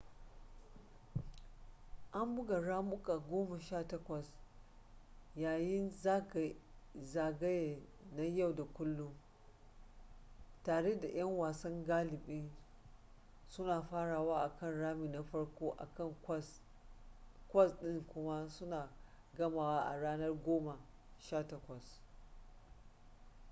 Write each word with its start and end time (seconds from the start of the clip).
an 2.11 2.35
buga 2.35 2.59
ramuka 2.59 3.17
goma 3.29 3.59
sha 3.59 3.83
takwas 3.87 4.33
yayin 5.35 5.91
zagaye 7.03 7.83
na 8.15 8.23
yau 8.23 8.53
da 8.55 8.63
kullun 8.63 9.13
tare 10.63 10.99
da 10.99 11.07
yan 11.07 11.37
wasa 11.37 11.69
galibi 11.69 12.51
suna 13.47 13.81
farawa 13.81 14.39
akan 14.43 14.79
rami 14.79 15.07
na 15.09 15.23
farko 15.23 15.75
akan 15.77 16.15
kwas 17.51 17.75
ɗin 17.81 18.07
kuma 18.07 18.49
suna 18.49 18.89
gamawa 19.37 19.81
a 19.85 19.97
ranar 19.99 20.33
goma 20.45 20.77
sha 21.17 21.47
takwas 21.47 21.99